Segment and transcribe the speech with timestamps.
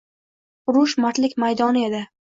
[0.73, 2.07] Urush mardlik maydoni edi